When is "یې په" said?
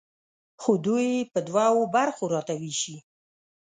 1.15-1.39